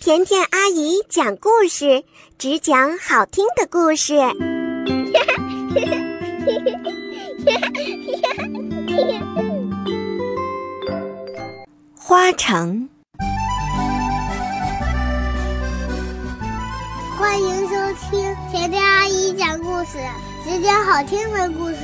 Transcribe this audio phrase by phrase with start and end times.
[0.00, 2.02] 甜甜阿姨讲故事，
[2.38, 4.14] 只讲好听的故事。
[11.94, 12.88] 花城，
[17.18, 19.98] 欢迎收听甜甜阿姨讲故事，
[20.44, 21.76] 只讲好听的故事。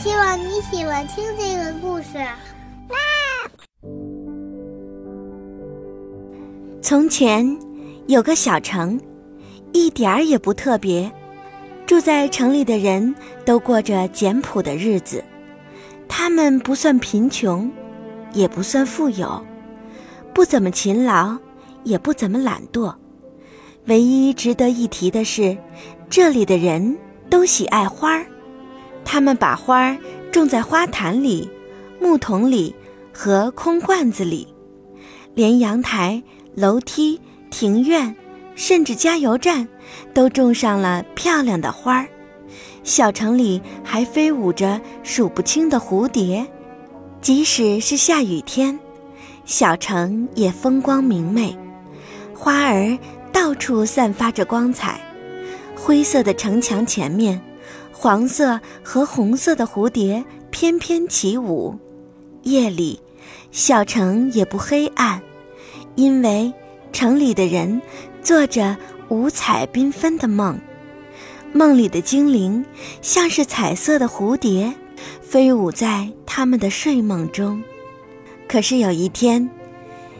[0.00, 2.24] 希望你喜欢听这个故事。
[6.84, 7.58] 从前
[8.08, 9.00] 有个小城，
[9.72, 11.10] 一点儿也不特别。
[11.86, 15.24] 住在城里的人都过着简朴的日子，
[16.06, 17.72] 他们不算贫穷，
[18.34, 19.42] 也不算富有，
[20.34, 21.34] 不怎么勤劳，
[21.84, 22.94] 也不怎么懒惰。
[23.86, 25.56] 唯一值得一提的是，
[26.10, 26.98] 这里的人
[27.30, 28.26] 都喜爱花儿，
[29.06, 29.96] 他们把花儿
[30.30, 31.48] 种在花坛里、
[31.98, 32.76] 木桶里
[33.10, 34.46] 和空罐子里，
[35.32, 36.22] 连阳台。
[36.54, 38.14] 楼梯、庭院，
[38.54, 39.66] 甚至加油站，
[40.12, 42.06] 都种上了漂亮的花儿。
[42.84, 46.46] 小城里还飞舞着数不清的蝴蝶。
[47.20, 48.78] 即使是下雨天，
[49.44, 51.56] 小城也风光明媚，
[52.34, 52.96] 花儿
[53.32, 55.00] 到处散发着光彩。
[55.74, 57.40] 灰色的城墙前面，
[57.90, 61.76] 黄色和红色的蝴蝶翩翩起舞。
[62.42, 63.00] 夜里，
[63.50, 65.20] 小城也不黑暗。
[65.96, 66.52] 因为
[66.92, 67.80] 城里的人
[68.22, 68.76] 做着
[69.08, 70.58] 五彩缤纷的梦，
[71.52, 72.64] 梦里的精灵
[73.00, 74.74] 像是彩色的蝴蝶，
[75.20, 77.62] 飞舞在他们的睡梦中。
[78.48, 79.48] 可是有一天，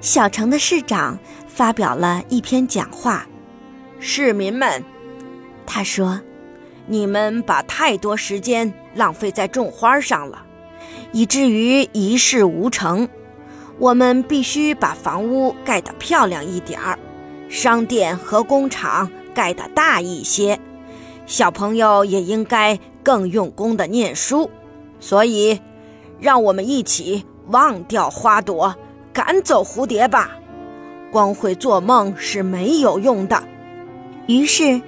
[0.00, 3.26] 小城的市长发表了一篇讲话
[3.98, 4.84] ：“市民们，
[5.66, 6.20] 他说，
[6.86, 10.44] 你们把太多时间浪费在种花上了，
[11.12, 13.08] 以至于一事无成。”
[13.78, 16.98] 我们必须把房屋盖得漂亮一点儿，
[17.48, 20.58] 商店和工厂盖得大一些，
[21.26, 24.50] 小朋友也应该更用功地念书。
[24.98, 25.60] 所以，
[26.18, 28.74] 让我们一起忘掉花朵，
[29.12, 30.30] 赶走蝴蝶吧。
[31.12, 33.42] 光会做梦是没有用的。
[34.26, 34.80] 于是，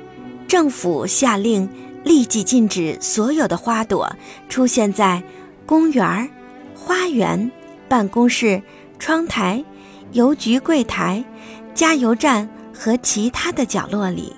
[0.47, 1.69] 政府下令
[2.05, 4.11] 立即禁止所有的花朵
[4.49, 5.23] 出现在
[5.67, 6.29] 公园、
[6.75, 7.51] 花园、
[7.89, 8.63] 办公室。
[9.01, 9.65] 窗台、
[10.11, 11.25] 邮局柜台、
[11.73, 14.33] 加油站和其他的角落里，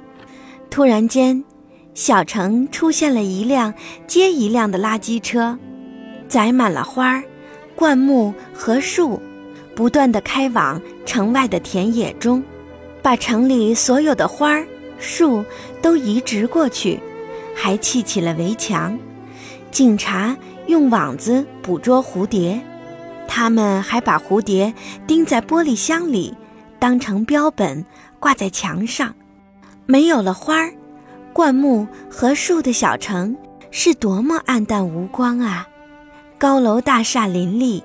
[0.69, 1.43] 突然间，
[1.95, 3.73] 小城出现了一辆
[4.07, 5.59] 接一辆的垃圾车，
[6.29, 7.25] 载满了花、
[7.75, 9.19] 灌木和树，
[9.75, 12.45] 不断地开往城外的田野中，
[13.01, 14.63] 把城里所有的花、
[14.99, 15.43] 树
[15.81, 17.01] 都移植过去，
[17.55, 18.99] 还砌起了围墙。
[19.71, 20.37] 警察
[20.67, 22.61] 用网子捕捉蝴蝶。
[23.33, 24.75] 他们还把蝴蝶
[25.07, 26.37] 钉在玻璃箱里，
[26.81, 27.87] 当成标本
[28.19, 29.15] 挂在墙上。
[29.87, 30.75] 没有了花儿、
[31.33, 33.37] 灌木和树的小城
[33.71, 35.69] 是多么暗淡无光啊！
[36.39, 37.85] 高楼大厦林立，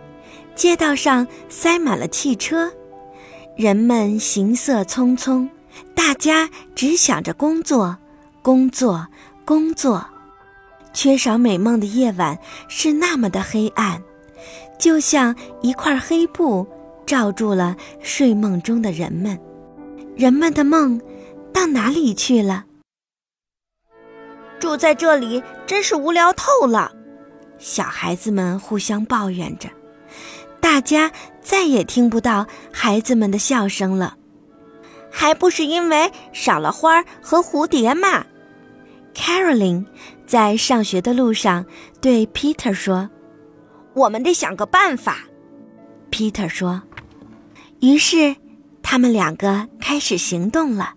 [0.55, 2.71] 街道上塞满了汽车，
[3.55, 5.47] 人们行色匆匆，
[5.93, 7.97] 大家只想着工作、
[8.41, 9.07] 工作、
[9.45, 10.07] 工作。
[10.91, 14.01] 缺少美梦的夜晚是那么的黑暗。
[14.77, 16.67] 就像一块黑布
[17.05, 19.39] 罩住了睡梦中的人们，
[20.15, 20.99] 人们的梦
[21.53, 22.65] 到哪里去了？
[24.59, 26.91] 住在这里真是无聊透了，
[27.57, 29.69] 小孩子们互相抱怨着。
[30.59, 34.17] 大家再也听不到孩子们的笑声了，
[35.11, 38.25] 还不是因为少了花和蝴蝶嘛
[39.13, 39.85] ？Caroline
[40.25, 41.65] 在上学的路上
[42.01, 43.09] 对 Peter 说。
[43.95, 45.19] 我们得想个办法
[46.11, 46.83] ，Peter 说。
[47.79, 48.35] 于是，
[48.83, 50.93] 他们两个开始行动了。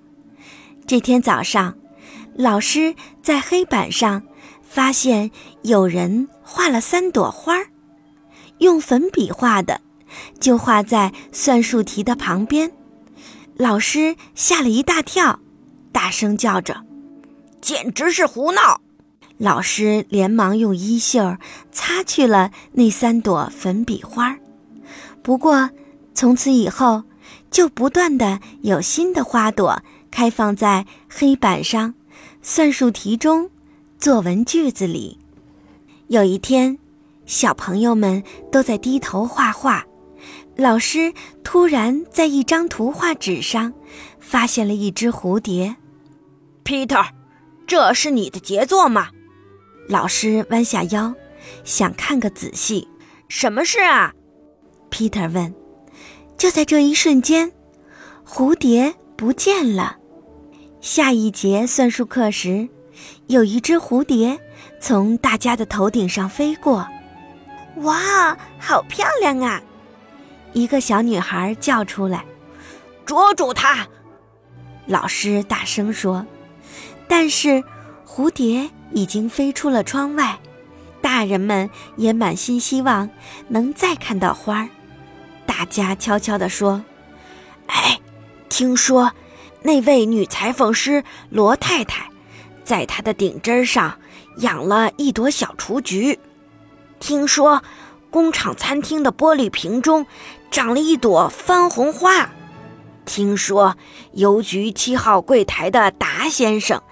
[0.84, 1.76] 这天早上，
[2.34, 4.24] 老师在黑板上
[4.62, 5.30] 发现
[5.62, 7.68] 有人画了三朵花儿，
[8.58, 9.80] 用粉笔画的，
[10.40, 12.72] 就画在算术题的旁边。
[13.56, 15.38] 老师吓了一大跳，
[15.92, 16.84] 大声叫着
[17.60, 18.80] ：“简直是胡闹！”
[19.38, 21.36] 老师连忙用衣袖
[21.70, 24.38] 擦去了那三朵粉笔花儿。
[25.22, 25.70] 不过，
[26.12, 27.04] 从此以后，
[27.50, 29.80] 就不断的有新的花朵
[30.10, 31.94] 开放在黑板上、
[32.42, 33.48] 算术题中、
[33.98, 35.18] 作文句子里。
[36.08, 36.76] 有一天，
[37.24, 39.86] 小朋友们都在低头画画，
[40.56, 41.12] 老师
[41.44, 43.72] 突然在一张图画纸上
[44.18, 45.76] 发现了一只蝴蝶。
[46.64, 47.06] Peter，
[47.68, 49.10] 这是你的杰作吗？
[49.88, 51.14] 老师弯下腰，
[51.64, 52.86] 想看个仔细。
[53.28, 54.12] 什么事啊
[54.90, 55.54] ？？Peter 问。
[56.36, 57.50] 就在这一瞬间，
[58.24, 59.96] 蝴蝶不见了。
[60.80, 62.68] 下一节算术课时，
[63.26, 64.38] 有一只蝴蝶
[64.80, 66.86] 从大家的头顶上飞过。
[67.78, 69.60] 哇，好漂亮啊！
[70.52, 72.24] 一个小女孩叫出来
[73.04, 73.88] ：“捉住它！”
[74.86, 76.24] 老师大声说。
[77.08, 77.64] 但是，
[78.06, 80.38] 蝴蝶已经飞出了窗外。
[81.00, 83.08] 大人们也满心希望
[83.48, 84.68] 能再看到花儿。
[85.46, 86.84] 大家悄悄地说
[87.66, 88.00] ：“哎，
[88.48, 89.12] 听说
[89.62, 92.10] 那位女裁缝师罗太太，
[92.64, 93.98] 在她的顶针上
[94.38, 96.18] 养了一朵小雏菊。
[97.00, 97.62] 听说
[98.10, 100.06] 工厂餐厅的玻璃瓶中
[100.50, 102.30] 长了一朵番红花。
[103.04, 103.76] 听说
[104.12, 106.82] 邮局七号柜台的达先生，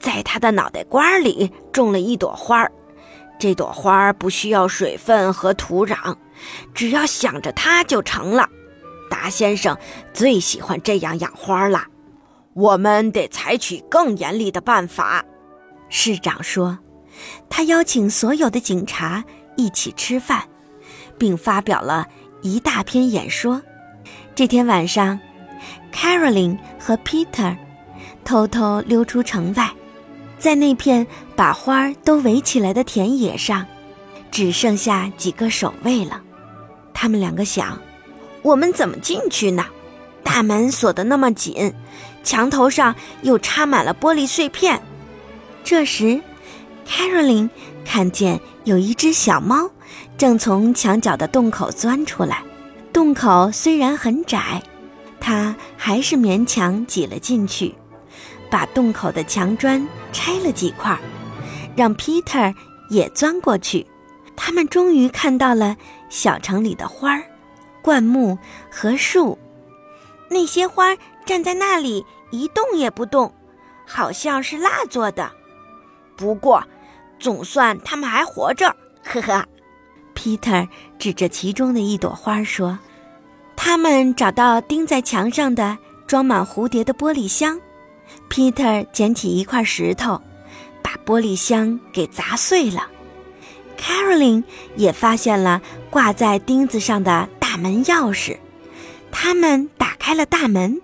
[0.00, 2.72] 在他的脑袋瓜里种了一朵花儿。”
[3.38, 6.16] 这朵花儿不需要水分和土壤，
[6.74, 8.48] 只要想着它就成了。
[9.08, 9.76] 达先生
[10.12, 11.84] 最喜欢这样养花了。
[12.52, 15.24] 我们得采取更严厉的办法，
[15.88, 16.78] 市长说。
[17.48, 19.24] 他邀请所有的警察
[19.56, 20.44] 一起吃饭，
[21.18, 22.06] 并发表了
[22.42, 23.62] 一大篇演说。
[24.34, 25.18] 这天晚上
[25.92, 27.56] ，Caroline 和 Peter
[28.24, 29.70] 偷偷溜出城外。
[30.40, 31.06] 在那片
[31.36, 33.64] 把花儿都围起来的田野上，
[34.30, 36.22] 只剩下几个守卫了。
[36.94, 37.78] 他们两个想：
[38.40, 39.66] 我们怎么进去呢？
[40.24, 41.74] 大门锁得那么紧，
[42.24, 44.80] 墙头上又插满了玻璃碎片。
[45.62, 46.20] 这时
[46.88, 47.50] ，Caroline
[47.84, 49.70] 看见有一只小猫
[50.16, 52.42] 正从墙角的洞口钻出来。
[52.92, 54.62] 洞口虽然很窄，
[55.20, 57.74] 它还是勉强挤了进去。
[58.50, 60.98] 把洞口的墙砖拆了几块，
[61.76, 62.54] 让 Peter
[62.88, 63.86] 也钻过去。
[64.36, 65.76] 他们终于看到了
[66.08, 67.22] 小城里的花儿、
[67.82, 68.38] 灌木
[68.70, 69.38] 和树。
[70.28, 73.34] 那些花站在那里一动也不动，
[73.86, 75.30] 好像是蜡做的。
[76.16, 76.64] 不过，
[77.18, 78.74] 总算他们还活着。
[79.04, 79.46] 呵呵
[80.14, 80.68] ，Peter
[80.98, 82.78] 指着其中的一朵花说
[83.56, 85.76] ：“他们找到钉在墙上的
[86.06, 87.60] 装满蝴蝶的玻璃箱。”
[88.28, 90.20] Peter 捡起一块石头，
[90.82, 92.88] 把玻璃箱给砸碎了。
[93.78, 94.44] Caroline
[94.76, 95.60] 也发现了
[95.90, 98.36] 挂在钉子上的大门钥匙，
[99.10, 100.80] 他们打开了大门，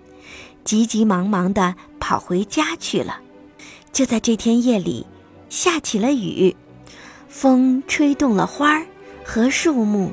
[0.63, 3.21] 急急忙忙地跑回家去了。
[3.93, 5.05] 就在这天夜里，
[5.49, 6.55] 下起了雨，
[7.29, 8.85] 风吹动了花儿
[9.23, 10.11] 和树木，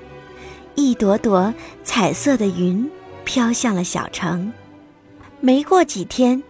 [0.75, 1.52] 一朵朵
[1.82, 2.88] 彩色的云
[3.25, 4.52] 飘向了小城。
[5.40, 6.43] 没过几天。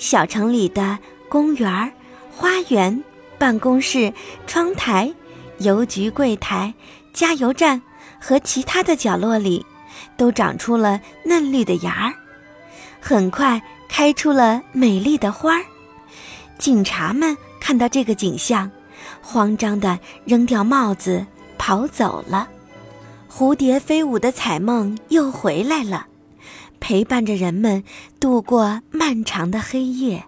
[0.00, 0.98] 小城里的
[1.28, 1.92] 公园、
[2.34, 3.04] 花园、
[3.38, 4.10] 办公室、
[4.46, 5.12] 窗台、
[5.58, 6.72] 邮局柜台、
[7.12, 7.82] 加油站
[8.18, 9.64] 和其他的角落里，
[10.16, 12.14] 都长出了嫩绿的芽儿，
[12.98, 13.60] 很快
[13.90, 15.64] 开出了美丽的花儿。
[16.58, 18.70] 警察们看到这个景象，
[19.20, 21.26] 慌张地扔掉帽子
[21.58, 22.48] 跑走了。
[23.30, 26.06] 蝴蝶飞舞的彩梦又回来了。
[26.80, 27.84] 陪伴着人们
[28.18, 30.24] 度过漫长的黑夜。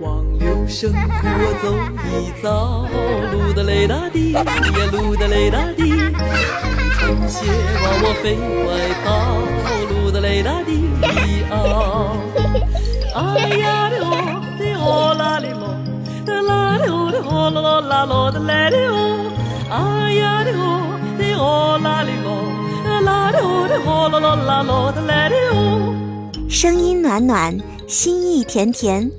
[0.00, 0.33] 望
[0.64, 1.76] 有生苦我走
[2.08, 2.88] 一遭，
[3.30, 4.42] 噜的嘞哒滴呀，
[4.92, 5.90] 噜的嘞哒滴。
[6.96, 7.44] 虫鞋
[7.82, 8.72] 往我飞快
[9.04, 9.04] 跑，
[9.92, 10.80] 噜的嘞哒滴
[11.50, 12.16] 嗷。
[13.14, 15.76] 哎呀的哦的哦啦哩咯，
[16.24, 19.30] 的啦哩哦的哦啦咯啦咯的嘞哩哦。
[19.68, 22.40] 哎呀的哦的哦啦哩咯，
[22.88, 25.94] 的啦哩哦的哦啦咯啦咯的嘞哩哦。
[26.48, 27.54] 声音暖暖，
[27.86, 29.10] 心意甜甜。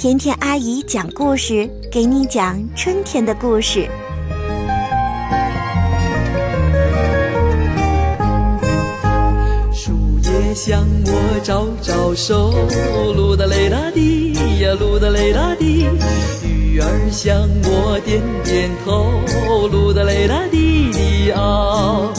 [0.00, 3.86] 甜甜阿姨讲故事，给你讲春天的故事。
[9.70, 9.92] 树
[10.22, 12.50] 叶向我招招手，
[13.14, 15.84] 噜哒嘞哒滴呀，噜哒嘞哒滴。
[16.48, 19.04] 鱼儿向我点点头，
[19.68, 22.10] 噜哒嘞哒滴滴嗷。